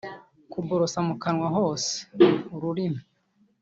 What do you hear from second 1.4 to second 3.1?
hose (ururimi